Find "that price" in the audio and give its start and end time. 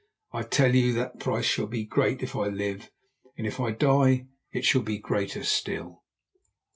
0.93-1.45